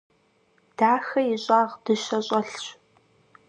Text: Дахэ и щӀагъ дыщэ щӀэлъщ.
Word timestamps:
Дахэ 0.77 1.21
и 1.33 1.35
щӀагъ 1.43 1.73
дыщэ 1.83 2.19
щӀэлъщ. 2.25 2.63